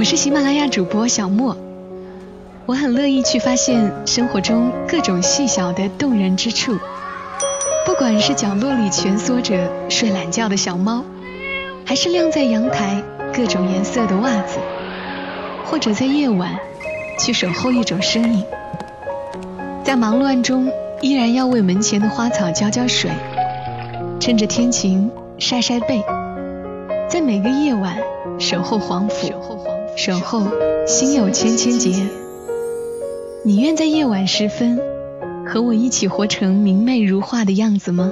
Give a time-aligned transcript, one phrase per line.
[0.00, 1.54] 我是喜马拉雅主播小莫，
[2.64, 6.78] 我很乐意去发现生活中各种细小的动人之处，
[7.84, 11.04] 不管是角落里蜷缩着睡懒觉的小猫，
[11.84, 13.02] 还是晾在阳台
[13.34, 14.58] 各种颜色的袜子，
[15.66, 16.58] 或者在夜晚
[17.18, 18.42] 去守候一种声音，
[19.84, 20.72] 在忙乱中
[21.02, 23.10] 依然要为门前的花草浇浇水，
[24.18, 26.02] 趁着天晴晒晒背，
[27.06, 27.98] 在每个夜晚
[28.38, 29.30] 守候黄甫。
[29.96, 30.46] 守候
[30.86, 32.06] 心有千千结，
[33.44, 34.80] 你愿在夜晚时分
[35.46, 38.10] 和我一起活成明媚如画的样子吗？